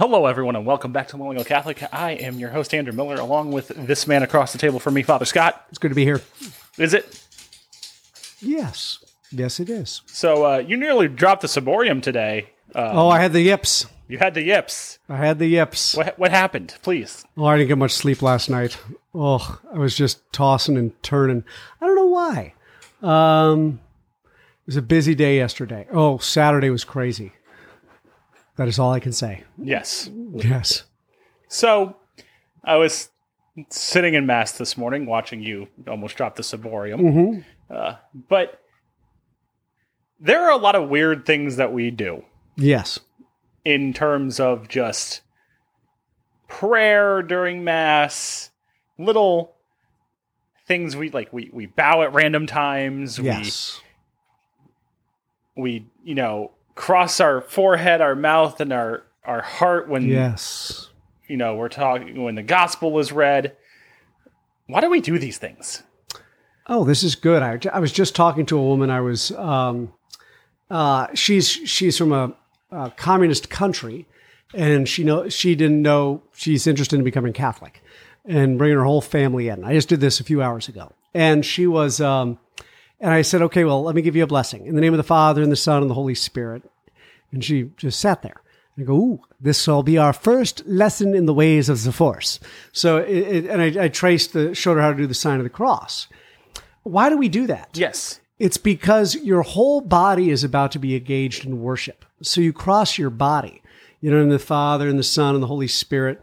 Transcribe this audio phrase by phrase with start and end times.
[0.00, 1.82] Hello, everyone, and welcome back to Millennial Catholic.
[1.92, 5.02] I am your host, Andrew Miller, along with this man across the table from me,
[5.02, 5.66] Father Scott.
[5.68, 6.22] It's good to be here.
[6.78, 7.22] Is it?
[8.40, 9.04] Yes.
[9.30, 10.00] Yes, it is.
[10.06, 12.48] So, uh, you nearly dropped the ciborium today.
[12.74, 13.84] Uh, Oh, I had the yips.
[14.08, 14.98] you had the yips.
[15.06, 15.94] I had the yips.
[15.94, 16.76] What, what happened?
[16.80, 17.22] Please.
[17.36, 18.78] Oh, I didn't get much sleep last night.
[19.14, 21.44] Oh, I was just tossing and turning.
[21.78, 22.54] I don't know why.
[23.02, 23.80] Um,
[24.24, 25.86] it was a busy day yesterday.
[25.92, 27.32] Oh, Saturday was crazy.
[28.60, 29.42] That is all I can say.
[29.56, 30.10] Yes.
[30.34, 30.82] Yes.
[31.48, 31.96] So,
[32.62, 33.08] I was
[33.70, 37.00] sitting in Mass this morning watching you almost drop the ciborium.
[37.00, 37.40] Mm-hmm.
[37.74, 37.94] Uh,
[38.28, 38.60] but
[40.20, 42.22] there are a lot of weird things that we do.
[42.58, 43.00] Yes.
[43.64, 45.22] in terms of just
[46.46, 48.50] prayer during mass,
[48.98, 49.54] little
[50.66, 53.80] things we like we we bow at random times, Yes.
[55.56, 60.88] we we you know cross our forehead, our mouth and our our heart when Yes.
[61.28, 63.54] you know we're talking when the gospel is read.
[64.66, 65.82] Why do we do these things?
[66.66, 67.42] Oh, this is good.
[67.42, 68.88] I, I was just talking to a woman.
[68.88, 69.92] I was, um,
[70.70, 72.34] uh, she's she's from a,
[72.70, 74.06] a communist country,
[74.54, 77.82] and she know she didn't know she's interested in becoming Catholic,
[78.24, 79.64] and bringing her whole family in.
[79.64, 82.38] I just did this a few hours ago, and she was, um,
[83.00, 84.98] and I said, okay, well, let me give you a blessing in the name of
[84.98, 86.62] the Father and the Son and the Holy Spirit,
[87.32, 88.42] and she just sat there.
[88.76, 91.92] And I go, ooh, this will be our first lesson in the ways of the
[91.92, 92.40] Force.
[92.72, 95.38] So, it, it, and I, I traced the, showed her how to do the sign
[95.38, 96.08] of the cross.
[96.82, 97.70] Why do we do that?
[97.74, 98.20] Yes.
[98.38, 102.04] It's because your whole body is about to be engaged in worship.
[102.22, 103.62] So you cross your body,
[104.00, 106.22] you know, in the Father and the Son and the Holy Spirit.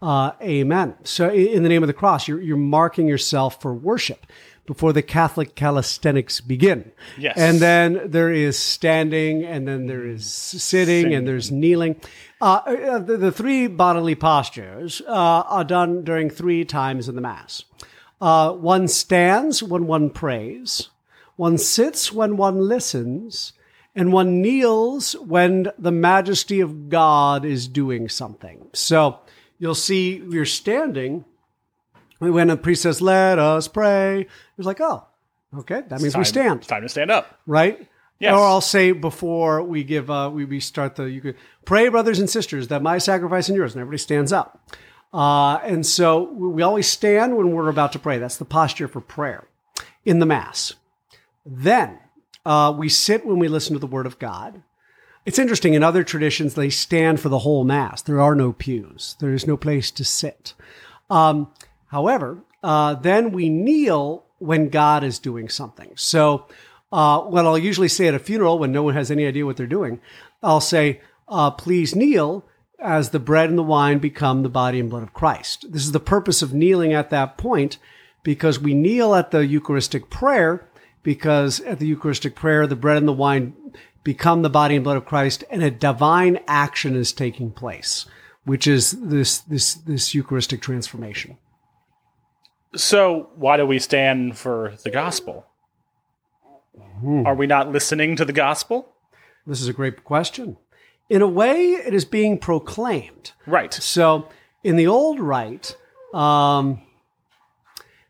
[0.00, 0.94] Uh, amen.
[1.04, 4.26] So in the name of the cross, you're, you're marking yourself for worship
[4.68, 6.92] before the Catholic calisthenics begin.
[7.16, 7.38] Yes.
[7.38, 11.98] And then there is standing, and then there is sitting, and there's kneeling.
[12.38, 17.22] Uh, uh, the, the three bodily postures uh, are done during three times in the
[17.22, 17.64] Mass.
[18.20, 20.90] Uh, one stands when one prays,
[21.36, 23.54] one sits when one listens,
[23.96, 28.68] and one kneels when the majesty of God is doing something.
[28.74, 29.20] So
[29.58, 31.24] you'll see you're standing
[32.18, 34.26] when a priest says, Let us pray.
[34.56, 35.04] It's like, oh,
[35.58, 37.38] okay, that means we Time- stand It's time to stand up.
[37.46, 37.88] right?
[38.20, 38.32] Yes.
[38.34, 42.18] Or I'll say before we give, uh, we, we start the, you could pray, brothers
[42.18, 44.60] and sisters, that my sacrifice and yours, and everybody stands up.
[45.14, 48.18] Uh, and so we we always stand when we're about to pray.
[48.18, 49.46] That's the posture for prayer
[50.04, 50.74] in the Mass.
[51.46, 51.98] Then
[52.44, 54.62] uh, we sit when we listen to the Word of God.
[55.24, 58.02] It's interesting, in other traditions, they stand for the whole Mass.
[58.02, 60.54] There are no pews, there is no place to sit.
[61.08, 61.52] Um,
[61.88, 65.92] however, uh, then we kneel when God is doing something.
[65.96, 66.46] So,
[66.90, 69.56] uh, what I'll usually say at a funeral when no one has any idea what
[69.56, 70.00] they're doing,
[70.42, 72.44] I'll say, uh, please kneel
[72.78, 75.70] as the bread and the wine become the body and blood of Christ.
[75.72, 77.78] This is the purpose of kneeling at that point
[78.22, 80.68] because we kneel at the Eucharistic prayer
[81.02, 83.54] because at the Eucharistic prayer, the bread and the wine
[84.04, 88.06] become the body and blood of Christ and a divine action is taking place,
[88.44, 91.36] which is this, this, this Eucharistic transformation.
[92.74, 95.46] So, why do we stand for the gospel?
[97.02, 98.92] Are we not listening to the gospel?
[99.46, 100.56] This is a great question.
[101.08, 103.32] In a way, it is being proclaimed.
[103.46, 103.72] Right.
[103.72, 104.28] So,
[104.62, 105.76] in the old rite,
[106.12, 106.82] um,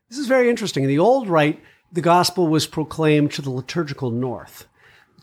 [0.08, 0.84] this is very interesting.
[0.84, 4.66] In the old rite, the gospel was proclaimed to the liturgical north,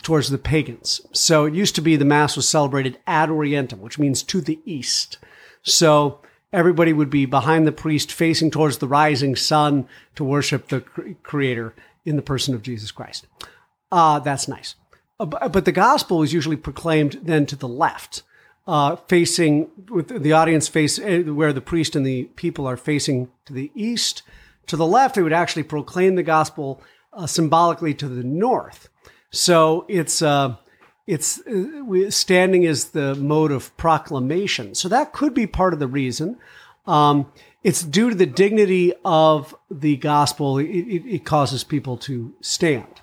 [0.03, 1.01] towards the pagans.
[1.11, 4.59] So, it used to be the Mass was celebrated ad orientem, which means to the
[4.63, 5.17] east.
[5.63, 6.21] So,
[6.55, 10.81] everybody would be behind the priest, facing towards the rising sun to worship the
[11.21, 13.27] Creator in the person of Jesus Christ.
[13.91, 14.75] Uh, that's nice.
[15.19, 18.23] Uh, But the gospel is usually proclaimed then to the left,
[18.67, 23.29] uh, facing with the audience face eh, where the priest and the people are facing
[23.45, 24.23] to the east.
[24.67, 26.81] To the left, they would actually proclaim the gospel
[27.13, 28.89] uh, symbolically to the north.
[29.29, 30.55] So it's uh,
[31.07, 34.75] it's uh, standing is the mode of proclamation.
[34.75, 36.37] So that could be part of the reason.
[36.87, 37.31] Um,
[37.63, 40.57] it's due to the dignity of the gospel.
[40.59, 43.01] It, it, it causes people to stand.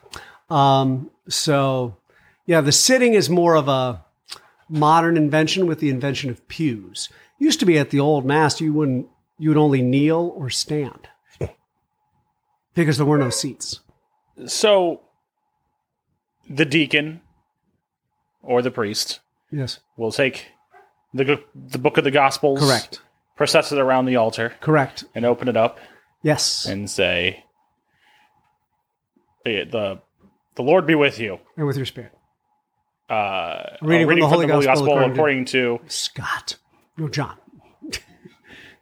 [0.50, 1.96] Um, so,
[2.46, 4.05] yeah, the sitting is more of a
[4.69, 7.08] modern invention with the invention of pews.
[7.38, 9.08] Used to be at the old mass, you wouldn't
[9.38, 11.08] you would only kneel or stand
[12.75, 13.81] because there were no seats.
[14.46, 15.00] So,
[16.48, 17.21] the deacon
[18.43, 20.47] or the priest Yes, will take
[21.15, 23.00] the the book of the Gospels, correct,
[23.37, 25.05] process it around the altar, correct.
[25.15, 25.79] and open it up
[26.23, 27.44] Yes, and say,
[29.44, 30.00] "the the
[30.55, 32.12] the Lord be with you." and with your spirit,
[33.09, 36.56] Uh, Reading a from the Holy Gospel according to- to Scott.
[36.97, 37.37] No, John.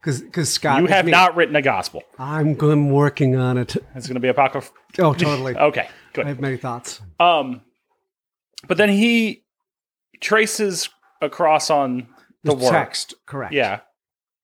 [0.02, 1.10] Because Scott, You have me.
[1.12, 2.02] not written a gospel.
[2.18, 3.76] I'm, I'm working on it.
[3.94, 4.72] It's going to be apocryphal.
[4.98, 5.54] Oh, totally.
[5.58, 7.02] Okay, I have many thoughts.
[7.20, 7.60] Um,
[8.66, 9.42] but then he
[10.20, 10.88] traces
[11.20, 12.08] across on
[12.44, 13.52] the, The text, correct?
[13.52, 13.80] Yeah.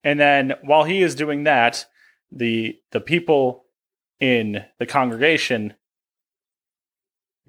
[0.05, 1.87] And then while he is doing that,
[2.31, 3.65] the the people
[4.21, 5.75] in the congregation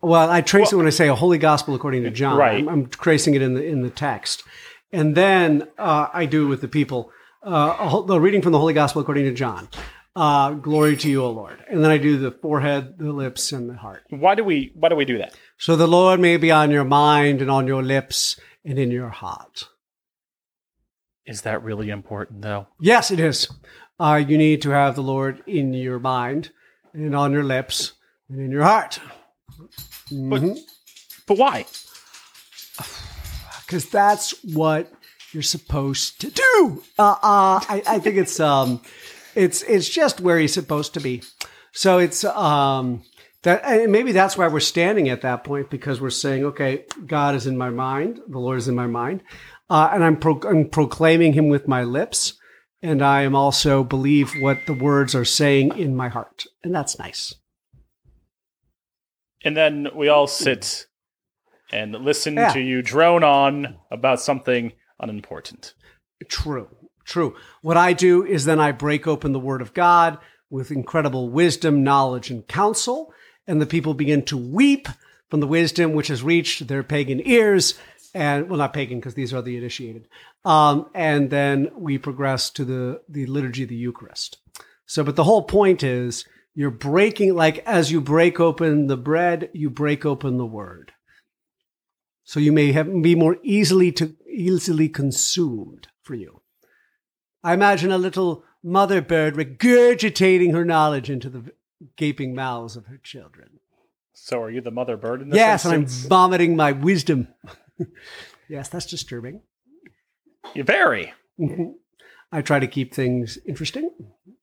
[0.02, 2.38] Well, I trace it when I say a holy gospel according to John.
[2.38, 2.60] Right.
[2.60, 4.44] I'm, I'm tracing it in the in the text,
[4.92, 7.12] and then uh, I do with the people
[7.44, 9.68] uh, a reading from the holy gospel according to John.
[10.18, 13.70] Uh, glory to you, O Lord, and then I do the forehead, the lips, and
[13.70, 14.02] the heart.
[14.10, 15.36] why do we why do we do that?
[15.60, 19.10] So the Lord may be on your mind and on your lips and in your
[19.10, 19.68] heart.
[21.28, 22.66] Is that really important though?
[22.80, 23.48] Yes, it is.
[24.00, 26.50] Uh, you need to have the Lord in your mind
[26.94, 27.94] and on your lips
[28.28, 29.00] and in your heart.
[30.12, 30.58] Mhm.
[31.28, 31.66] But why?
[33.68, 34.92] because that's what
[35.32, 36.84] you're supposed to do.
[36.98, 38.82] Uh, uh, I, I think it's um,
[39.38, 41.22] it's it's just where he's supposed to be.
[41.72, 43.04] So it's um,
[43.44, 47.36] that and maybe that's why we're standing at that point because we're saying, okay, God
[47.36, 49.22] is in my mind, the Lord is in my mind,
[49.70, 52.34] uh, and I'm, pro- I'm proclaiming Him with my lips,
[52.82, 56.98] and I am also believe what the words are saying in my heart, and that's
[56.98, 57.36] nice.
[59.44, 60.88] And then we all sit
[61.72, 62.54] and listen Yeah.
[62.54, 65.74] to you drone on about something unimportant.
[66.28, 66.70] True,
[67.08, 67.36] true.
[67.62, 70.20] What I do is then I break open the Word of God
[70.50, 73.14] with incredible wisdom, knowledge, and counsel,
[73.48, 74.88] and the people begin to weep
[75.30, 77.74] from the wisdom which has reached their pagan ears.
[78.14, 80.08] And well, not pagan because these are the initiated.
[80.46, 84.38] Um, and then we progress to the the liturgy of the Eucharist.
[84.86, 86.26] So, but the whole point is
[86.56, 90.94] you're breaking like as you break open the bread, you break open the Word.
[92.24, 96.42] So you may have be more easily to easily consumed for you.
[97.44, 101.52] I imagine a little mother bird regurgitating her knowledge into the
[101.96, 103.60] gaping mouths of her children.
[104.14, 107.28] So are you the mother bird in this Yes, and I'm vomiting my wisdom.
[108.50, 109.42] yes, that's disturbing.
[110.54, 111.14] You very.
[112.32, 113.90] I try to keep things interesting.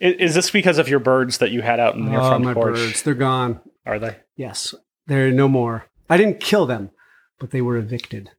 [0.00, 2.44] I- Is this because of your birds that you had out in your oh, front
[2.44, 2.76] my porch?
[2.76, 3.60] birds, they're gone.
[3.84, 4.16] Are they?
[4.36, 4.74] Yes,
[5.06, 5.86] they're no more.
[6.08, 6.90] I didn't kill them,
[7.38, 8.30] but they were evicted.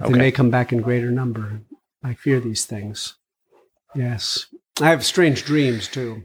[0.00, 0.12] Okay.
[0.12, 1.62] They may come back in greater number.
[2.04, 3.16] I fear these things.
[3.94, 4.46] Yes.
[4.80, 6.24] I have strange dreams too.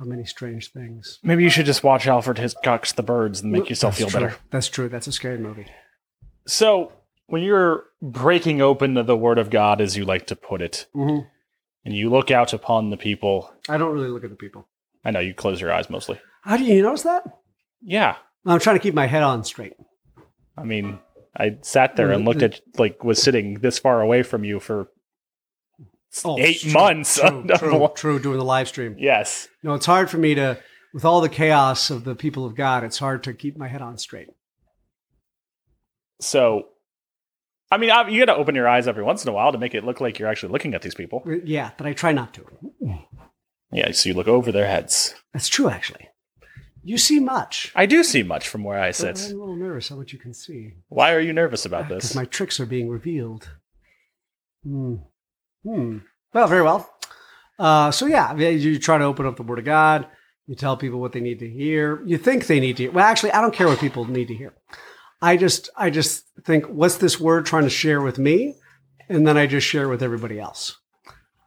[0.00, 1.20] Of many strange things.
[1.22, 4.28] Maybe you should just watch Alfred Hitchcock's The Birds and make yourself That's feel true.
[4.28, 4.40] better.
[4.50, 4.88] That's true.
[4.88, 5.66] That's a scary movie.
[6.48, 6.92] So,
[7.26, 11.26] when you're breaking open the Word of God, as you like to put it, Mhm.
[11.84, 14.66] and you look out upon the people, I don't really look at the people.
[15.04, 16.18] I know you close your eyes mostly.
[16.42, 17.24] How do you notice that?
[17.80, 18.16] Yeah.
[18.44, 19.74] I'm trying to keep my head on straight.
[20.58, 20.98] I mean,
[21.36, 24.88] I sat there and looked at, like, was sitting this far away from you for
[26.24, 27.18] Oh, eight true, months.
[27.18, 28.18] True, true, true.
[28.18, 28.96] Doing the live stream.
[28.98, 29.48] Yes.
[29.62, 30.58] No, it's hard for me to,
[30.92, 33.82] with all the chaos of the people of God, it's hard to keep my head
[33.82, 34.28] on straight.
[36.20, 36.68] So,
[37.70, 39.74] I mean, you got to open your eyes every once in a while to make
[39.74, 41.24] it look like you're actually looking at these people.
[41.44, 42.46] Yeah, but I try not to.
[43.72, 45.14] Yeah, so you look over their heads.
[45.32, 46.08] That's true, actually.
[46.84, 47.72] You see much.
[47.74, 49.18] I do see much from where I sit.
[49.30, 50.74] I'm a little nervous how much you can see.
[50.88, 52.14] Why are you nervous about Because this?
[52.14, 53.48] my tricks are being revealed.
[54.62, 54.96] Hmm.
[55.64, 55.98] Hmm.
[56.32, 56.90] Well, very well.
[57.58, 60.06] Uh, so yeah, you try to open up the Word of God.
[60.46, 62.02] You tell people what they need to hear.
[62.04, 62.92] You think they need to hear.
[62.92, 64.52] Well, actually, I don't care what people need to hear.
[65.22, 68.56] I just, I just think, what's this word trying to share with me?
[69.08, 70.76] And then I just share with everybody else.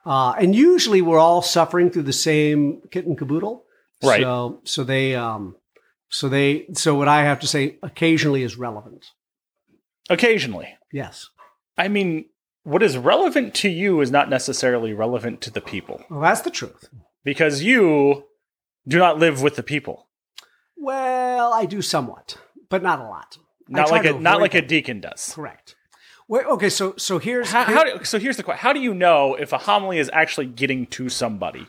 [0.05, 3.65] Uh, and usually, we're all suffering through the same kit and caboodle.
[4.01, 4.21] Right.
[4.21, 5.55] So, so they, um,
[6.09, 9.05] so they, so what I have to say occasionally is relevant.
[10.09, 10.69] Occasionally.
[10.91, 11.29] Yes.
[11.77, 12.25] I mean,
[12.67, 16.51] what is relevant to you is not necessarily relevant to the people Well, that's the
[16.51, 16.89] truth.
[17.23, 18.25] because you
[18.87, 20.07] do not live with the people.
[20.75, 22.37] Well, I do somewhat,
[22.69, 23.37] but not a lot.
[23.69, 25.31] Not like a not like a deacon does.
[25.33, 25.75] Correct.
[26.27, 28.79] Wait, okay, so so here's How, here- how do, so here's the question: How do
[28.81, 31.67] you know if a homily is actually getting to somebody,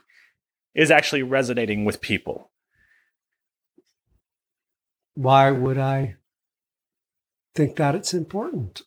[0.74, 2.50] is actually resonating with people?
[5.14, 6.14] why would I
[7.54, 8.82] think that it's important?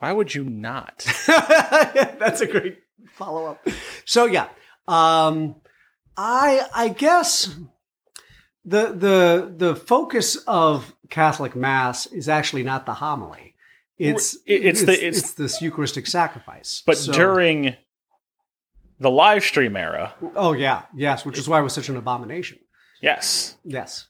[0.00, 1.06] Why would you not?
[1.26, 2.78] That's a great
[3.12, 3.66] follow up.
[4.04, 4.48] So yeah,
[4.88, 5.56] um,
[6.16, 7.54] I I guess
[8.64, 13.54] the the the focus of Catholic Mass is actually not the homily.
[13.98, 16.82] It's It- it's the- it's, it's- this Eucharistic sacrifice.
[16.86, 17.76] But So- during
[18.98, 22.58] the live stream era, oh yeah yes, which is why it was such an abomination.
[23.02, 24.08] yes, Yes.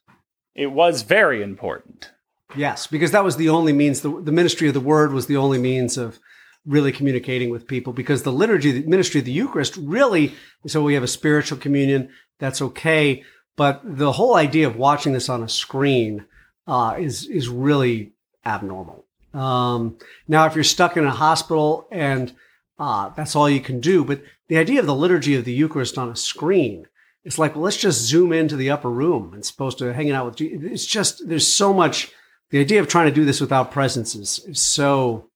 [0.55, 2.13] it was very important.
[2.57, 4.01] Yes, because that was the only means.
[4.01, 6.19] The, the ministry of the word was the only means of
[6.67, 10.35] really communicating with people because the liturgy, the ministry of the Eucharist really,
[10.67, 12.11] so we have a spiritual communion.
[12.39, 13.25] That's okay.
[13.57, 16.27] But the whole idea of watching this on a screen
[16.67, 18.13] uh, is is really
[18.45, 19.05] abnormal.
[19.35, 22.33] Um, now, if you're stuck in a hospital and
[22.79, 25.99] uh, that's all you can do, but the idea of the liturgy of the Eucharist
[25.99, 26.87] on a screen,
[27.25, 30.27] it's like, well, let's just zoom into the upper room and supposed to hanging out
[30.27, 30.37] with.
[30.37, 30.71] Jesus.
[30.73, 32.13] It's just there's so much.
[32.51, 35.31] The idea of trying to do this without presence is, is so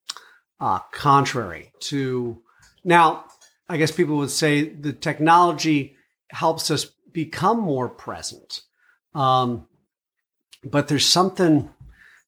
[0.61, 2.41] uh, contrary to.
[2.85, 3.25] Now,
[3.69, 5.97] I guess people would say the technology
[6.31, 8.61] helps us become more present.
[9.15, 9.67] Um,
[10.65, 11.71] but there's something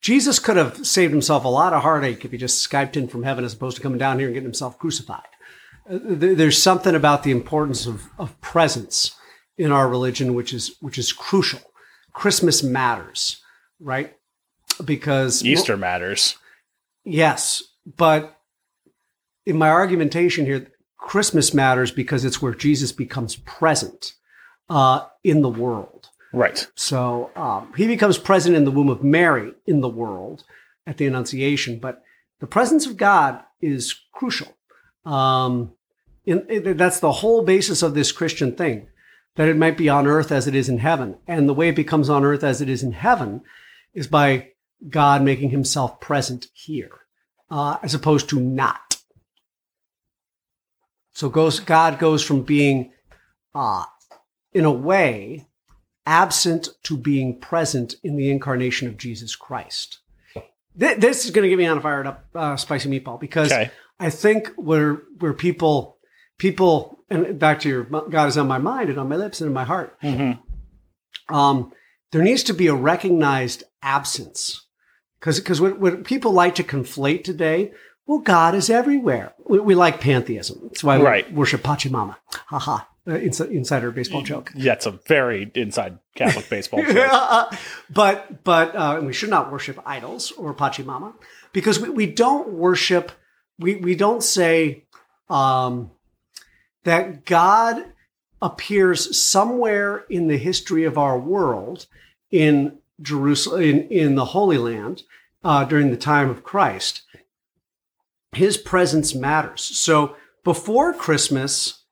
[0.01, 3.25] Jesus could have saved himself a lot of heartache if he just Skyped in from
[3.25, 5.27] heaven as opposed to coming down here and getting himself crucified.
[5.91, 9.17] Uh, there's something about the importance of, of presence
[9.59, 11.61] in our religion, which is which is crucial.
[12.13, 13.43] Christmas matters,
[13.81, 14.15] right?
[14.85, 16.37] Because Easter well, matters.
[17.05, 17.63] Yes,
[17.97, 18.37] but
[19.45, 20.67] in my argumentation here,
[20.99, 24.15] Christmas matters because it's where Jesus becomes present
[24.69, 26.11] uh, in the world.
[26.33, 26.67] Right.
[26.75, 30.45] So um, he becomes present in the womb of Mary in the world
[30.87, 32.03] at the Annunciation, but
[32.41, 34.57] the presence of God is crucial.
[35.05, 35.73] Um,
[36.25, 38.89] in, in, that's the whole basis of this Christian thing,
[39.37, 41.17] that it might be on earth as it is in heaven.
[41.27, 43.43] And the way it becomes on earth as it is in heaven
[43.95, 44.51] is by
[44.89, 46.93] God making himself present here,
[47.51, 48.99] uh, as opposed to not.
[51.13, 52.93] So goes, God goes from being,
[53.55, 53.85] uh,
[54.53, 55.47] in a way,
[56.05, 59.99] absent to being present in the incarnation of Jesus Christ.
[60.75, 63.71] This is going to get me on a fired up uh, spicy meatball because okay.
[63.99, 65.97] I think where where people
[66.37, 69.49] people and back to your God is on my mind and on my lips and
[69.49, 69.99] in my heart.
[70.03, 71.35] Mm-hmm.
[71.35, 71.73] Um,
[72.13, 74.66] there needs to be a recognized absence
[75.27, 77.73] because because what, what, people like to conflate today.
[78.07, 79.35] Well, God is everywhere.
[79.45, 80.61] We, we like pantheism.
[80.63, 81.33] That's why we right.
[81.33, 82.15] worship Pachamama.
[82.47, 84.53] Ha ha uh, insider baseball joke.
[84.55, 87.55] Yeah, it's a very inside Catholic baseball joke.
[87.91, 91.15] but but uh, we should not worship idols or Pachamama
[91.53, 93.11] because we, we don't worship.
[93.59, 94.85] We we don't say
[95.29, 95.91] um,
[96.85, 97.85] that God
[98.41, 101.87] appears somewhere in the history of our world
[102.31, 105.03] in Jerusalem in, in the Holy Land
[105.47, 107.03] uh, during the time of Christ.
[108.33, 109.63] His presence matters.
[109.63, 111.85] So before Christmas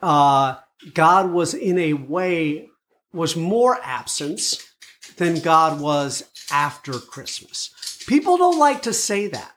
[0.00, 0.56] uh,
[0.94, 2.68] God was in a way
[3.12, 4.72] was more absence
[5.16, 8.02] than God was after Christmas.
[8.06, 9.52] People don't like to say that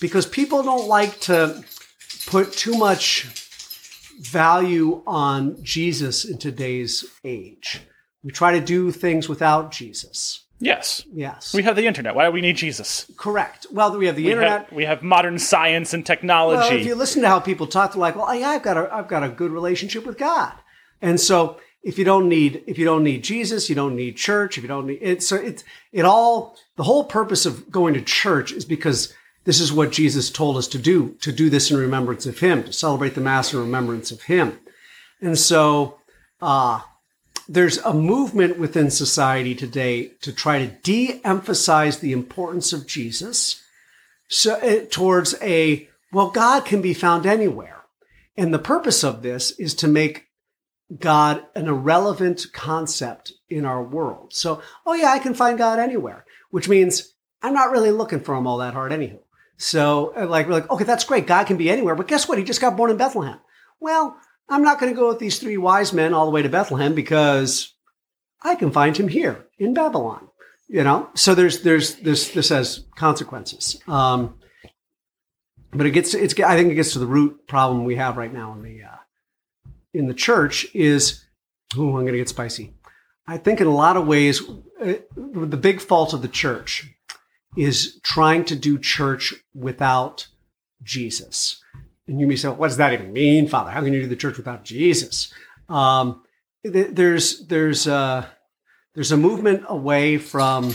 [0.00, 1.64] because people don't like to
[2.26, 3.24] put too much
[4.20, 7.80] value on Jesus in today's age.
[8.22, 10.43] We try to do things without Jesus.
[10.60, 11.04] Yes.
[11.12, 11.52] Yes.
[11.52, 12.14] We have the internet.
[12.14, 13.10] Why do we need Jesus?
[13.16, 13.66] Correct.
[13.70, 14.66] Well, we have the we internet.
[14.66, 16.60] Have, we have modern science and technology.
[16.60, 18.92] Well, if you listen to how people talk, they're like, "Well, yeah, I've got a,
[18.94, 20.52] I've got a good relationship with God,"
[21.02, 24.56] and so if you don't need, if you don't need Jesus, you don't need church.
[24.56, 26.56] If you don't need it, so it's it all.
[26.76, 29.12] The whole purpose of going to church is because
[29.44, 31.16] this is what Jesus told us to do.
[31.20, 32.64] To do this in remembrance of Him.
[32.64, 34.58] To celebrate the Mass in remembrance of Him.
[35.20, 35.98] And so,
[36.40, 36.80] uh,
[37.48, 43.62] there's a movement within society today to try to de-emphasize the importance of Jesus
[44.28, 47.82] so, uh, towards a well god can be found anywhere.
[48.36, 50.28] And the purpose of this is to make
[50.98, 54.32] god an irrelevant concept in our world.
[54.32, 58.34] So oh yeah i can find god anywhere which means i'm not really looking for
[58.34, 59.18] him all that hard anywho
[59.56, 61.26] so uh, like we're like okay that's great.
[61.26, 62.38] God can be anywhere but guess what?
[62.38, 63.40] He just got born in bethlehem.
[63.80, 64.16] Well
[64.48, 66.94] I'm not going to go with these three wise men all the way to Bethlehem
[66.94, 67.72] because
[68.42, 70.28] I can find him here in Babylon.
[70.68, 73.80] You know, so there's there's this this has consequences.
[73.86, 74.38] Um,
[75.72, 78.32] but it gets it's I think it gets to the root problem we have right
[78.32, 78.96] now in the uh,
[79.92, 81.22] in the church is
[81.76, 82.72] oh I'm going to get spicy.
[83.26, 84.42] I think in a lot of ways
[84.80, 86.94] uh, the big fault of the church
[87.56, 90.28] is trying to do church without
[90.82, 91.62] Jesus.
[92.06, 93.70] And you may say, what does that even mean, Father?
[93.70, 95.32] How can you do the church without Jesus?
[95.68, 96.22] Um,
[96.62, 98.26] there's there's uh,
[98.94, 100.74] there's a movement away from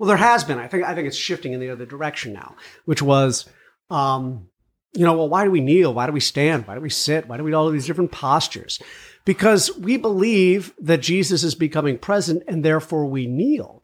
[0.00, 0.58] well, there has been.
[0.58, 3.46] I think I think it's shifting in the other direction now, which was,
[3.90, 4.48] um,
[4.94, 5.92] you know, well, why do we kneel?
[5.92, 6.66] Why do we stand?
[6.66, 7.28] Why do we sit?
[7.28, 8.80] Why do we do all these different postures?
[9.26, 13.82] Because we believe that Jesus is becoming present, and therefore we kneel.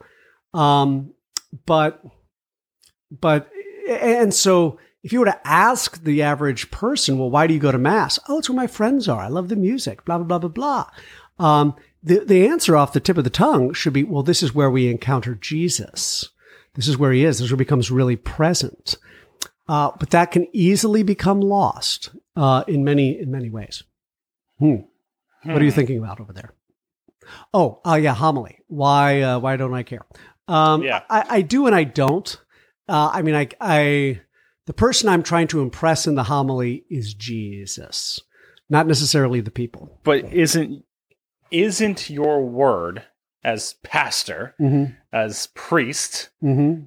[0.54, 1.12] Um,
[1.66, 2.02] but
[3.10, 3.50] but
[3.86, 7.72] and so if you were to ask the average person, well, why do you go
[7.72, 8.18] to mass?
[8.28, 9.20] Oh, it's where my friends are.
[9.22, 10.84] I love the music, blah, blah, blah, blah,
[11.38, 11.44] blah.
[11.46, 14.54] Um, the, the answer off the tip of the tongue should be, well, this is
[14.54, 16.28] where we encounter Jesus.
[16.74, 17.38] This is where he is.
[17.38, 18.96] This is where he becomes really present.
[19.68, 23.82] uh, but that can easily become lost uh, in many in many ways.
[24.58, 24.76] Hmm.
[25.42, 25.76] What are you Hmm.
[25.76, 26.52] thinking about over there?
[27.52, 28.58] Oh, uh, yeah, homily.
[28.68, 29.20] Why?
[29.22, 30.04] Uh, why don't I care?
[30.48, 31.02] Um, Yeah.
[31.10, 32.28] I, I do and I don't.
[32.88, 34.20] Uh, I mean, I, I,
[34.66, 38.20] the person I'm trying to impress in the homily is Jesus,
[38.68, 39.98] not necessarily the people.
[40.04, 40.84] But isn't
[41.50, 43.04] isn't your word
[43.44, 44.92] as pastor, Mm-hmm.
[45.12, 46.86] as priest, Mm-hmm.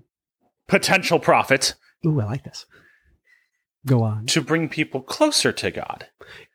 [0.67, 2.65] potential prophet, Ooh, I like this.
[3.85, 4.25] Go on.
[4.27, 6.07] to bring people closer to God?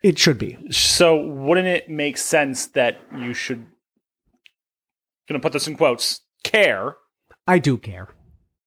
[0.03, 0.59] It should be.
[0.71, 3.65] So wouldn't it make sense that you should
[5.27, 6.97] gonna put this in quotes, care
[7.47, 8.09] I do care.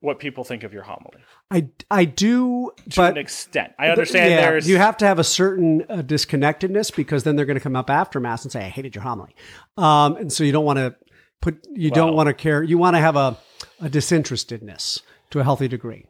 [0.08, 1.18] What people think of your homily?
[1.52, 3.74] I, I do, To but an extent.
[3.78, 7.46] I understand Yeah, there's you have to have a certain uh, disconnectedness because then they're
[7.46, 9.36] going to come up after mass and say, "I hated your homily,"
[9.76, 10.96] um, and so you don't want to
[11.42, 12.64] put you don't want to care.
[12.64, 13.38] You want to have a,
[13.82, 16.06] a disinterestedness to a healthy degree,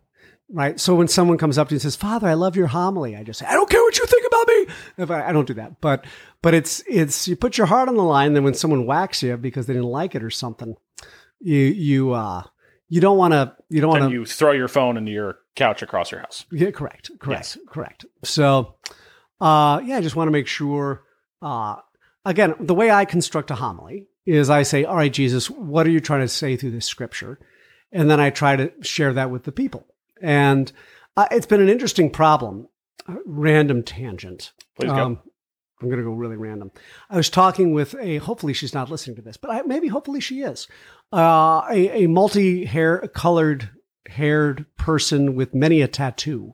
[0.51, 0.79] right?
[0.79, 3.23] So when someone comes up to you and says, "Father, I love your homily," I
[3.23, 4.67] just say, "I don't care what you think about me."
[4.99, 6.05] If I, I don't do that, but
[6.43, 8.33] but it's it's you put your heart on the line.
[8.33, 10.75] Then when someone whacks you because they didn't like it or something,
[11.39, 12.43] you you uh
[12.89, 15.39] you don't want to you don't want then to you throw your phone into your
[15.55, 16.45] couch across your house.
[16.51, 18.05] yeah, correct, correct, correct.
[18.23, 18.75] So,
[19.41, 21.03] uh, yeah, I just want to make sure.
[21.41, 21.75] Uh,
[22.25, 25.91] again, the way I construct a homily is I say, "All right, Jesus, what are
[25.91, 27.39] you trying to say through this scripture?"
[27.91, 29.85] And then I try to share that with the people.
[30.21, 30.71] And
[31.15, 32.67] uh, it's been an interesting problem.
[33.07, 34.51] Uh, random tangent.
[34.77, 34.97] Please go.
[34.97, 35.19] Um,
[35.81, 36.71] I'm going to go really random.
[37.09, 40.19] I was talking with a, hopefully she's not listening to this, but I, maybe hopefully
[40.19, 40.67] she is,
[41.13, 43.69] uh, a, a multi hair colored
[44.07, 46.53] haired person with many a tattoo.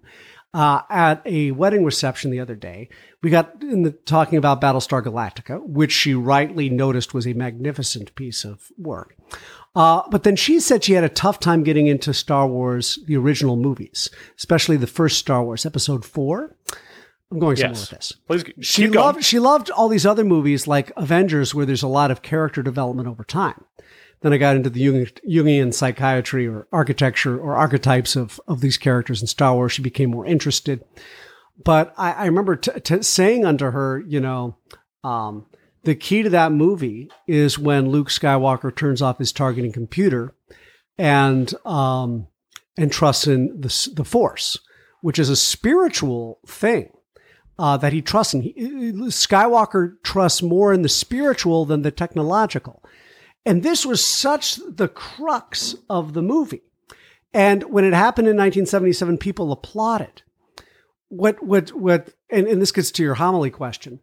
[0.55, 2.87] Uh, at a wedding reception the other day,
[3.23, 8.13] we got in the talking about Battlestar Galactica, which she rightly noticed was a magnificent
[8.13, 9.15] piece of work.
[9.75, 13.17] Uh, but then she said she had a tough time getting into Star Wars, the
[13.17, 16.55] original movies, especially the first Star Wars, Episode Four.
[17.33, 17.89] I'm going somewhere Yes.
[17.91, 18.13] with this.
[18.27, 19.05] Please She keep going.
[19.05, 22.61] loved she loved all these other movies like Avengers, where there's a lot of character
[22.61, 23.65] development over time.
[24.21, 28.77] Then I got into the Jung, Jungian psychiatry or architecture or archetypes of of these
[28.77, 29.71] characters in Star Wars.
[29.73, 30.83] She became more interested.
[31.63, 34.57] But I, I remember t- t- saying unto her, you know,
[35.03, 35.45] um,
[35.83, 40.33] the key to that movie is when Luke Skywalker turns off his targeting computer
[40.97, 42.27] and um,
[42.77, 44.57] and trusts in the the Force,
[45.01, 46.89] which is a spiritual thing
[47.59, 48.41] uh, that he trusts in.
[48.41, 48.53] He,
[49.07, 52.83] Skywalker trusts more in the spiritual than the technological.
[53.45, 56.61] And this was such the crux of the movie.
[57.33, 60.21] And when it happened in 1977, people applauded.
[61.09, 63.99] What, what, what, and, and this gets to your homily question.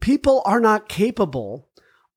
[0.00, 1.68] People are not capable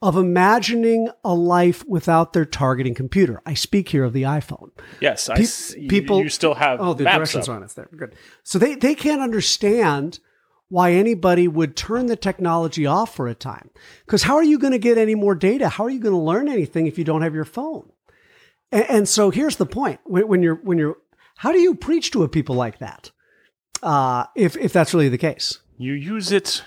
[0.01, 3.41] of imagining a life without their targeting computer.
[3.45, 4.71] I speak here of the iPhone.
[4.99, 7.55] yes, Pe- people- you still have Oh, the directions up.
[7.55, 7.87] on it's there.
[7.95, 8.15] Good.
[8.43, 10.19] So they, they can't understand
[10.73, 13.69] why anybody would turn the technology off for a time.
[14.05, 15.69] Because how are you going to get any more data?
[15.69, 17.91] How are you going to learn anything if you don't have your phone?
[18.71, 20.97] And, and so here's the point: when, when you're when you're,
[21.37, 23.11] how do you preach to a people like that?
[23.83, 25.59] Uh, if if that's really the case.
[25.77, 26.63] You use it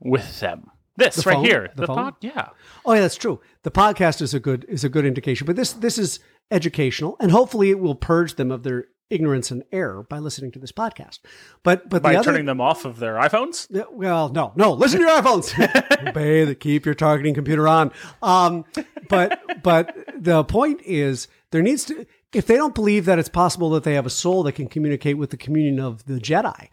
[0.00, 0.70] with them.
[0.96, 1.44] This The right phone?
[1.44, 1.68] here.
[1.76, 1.96] The The, phone?
[1.96, 2.48] pod, yeah.
[2.84, 3.40] Oh, yeah, that's true.
[3.62, 6.18] The podcast is a good is a good indication, but this this is
[6.50, 10.58] educational, and hopefully it will purge them of their ignorance and error by listening to
[10.58, 11.20] this podcast.
[11.62, 13.66] But but By the other, turning them off of their iPhones.
[13.70, 14.72] Yeah, Well, no, no.
[14.72, 16.08] Listen to your iPhones.
[16.08, 17.92] Obey the keep your targeting computer on.
[18.22, 18.64] Um,
[19.08, 23.70] but but the point is there needs to if they don't believe that it's possible
[23.70, 26.68] that they have a soul that can communicate with the communion of the Jedi,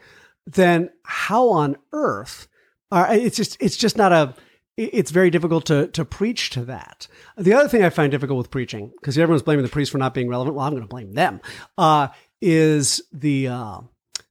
[0.46, 2.48] then how on earth?
[2.92, 4.36] Are, it's just it's just not a.
[4.76, 7.08] It's very difficult to to preach to that.
[7.38, 10.14] The other thing I find difficult with preaching because everyone's blaming the priest for not
[10.14, 10.56] being relevant.
[10.56, 11.42] Well, I'm going to blame them.
[11.78, 12.08] Uh,
[12.42, 13.80] is the uh,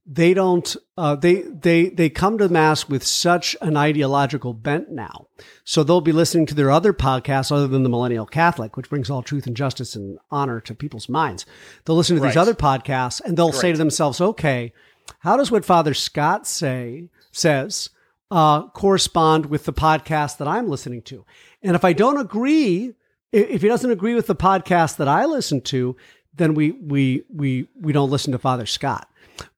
[0.05, 5.27] they don't uh, they they they come to mass with such an ideological bent now
[5.63, 9.09] so they'll be listening to their other podcasts other than the millennial catholic which brings
[9.09, 11.45] all truth and justice and honor to people's minds
[11.85, 14.73] they'll listen to these other podcasts and they'll say to themselves okay
[15.19, 17.89] how does what father scott say says
[18.31, 21.25] uh, correspond with the podcast that i'm listening to
[21.61, 22.93] and if i don't agree
[23.31, 25.95] if he doesn't agree with the podcast that i listen to
[26.35, 29.07] then we we we we don't listen to father scott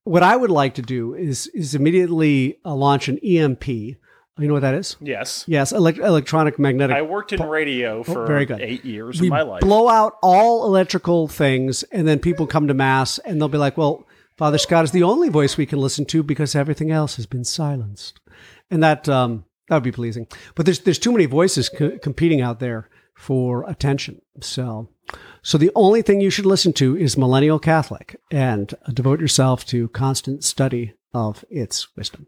[0.04, 3.68] what I would like to do is is immediately uh, launch an EMP.
[3.68, 3.98] You
[4.38, 4.96] know what that is?
[5.00, 5.44] Yes.
[5.46, 6.96] Yes, elect- electronic magnetic.
[6.96, 8.60] I worked in radio for Oh, very good.
[8.62, 9.60] eight years we of my life.
[9.60, 13.76] blow out all electrical things, and then people come to mass, and they'll be like,
[13.76, 14.06] "Well,
[14.38, 17.44] Father Scott is the only voice we can listen to because everything else has been
[17.44, 18.18] silenced,"
[18.70, 20.26] and that um, that would be pleasing.
[20.54, 24.20] But there's there's too many voices co- competing out there for attention.
[24.40, 24.88] So,
[25.42, 29.88] so the only thing you should listen to is Millennial Catholic and devote yourself to
[29.88, 32.26] constant study of its wisdom.